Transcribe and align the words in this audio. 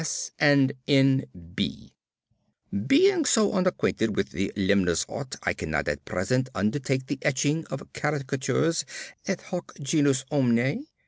P.S. 0.01 0.31
and 0.39 0.73
N.B. 0.87 1.93
Being 2.87 3.23
so 3.23 3.53
unacquainted 3.53 4.15
with 4.15 4.31
the 4.31 4.51
limner's 4.57 5.05
art, 5.07 5.35
I 5.43 5.53
cannot 5.53 5.87
at 5.87 6.05
present 6.05 6.49
undertake 6.55 7.05
the 7.05 7.19
etching 7.21 7.67
of 7.67 7.83
caricatures 7.93 8.83
et 9.27 9.41
hoc 9.41 9.75
genus 9.79 10.25
omne. 10.31 10.87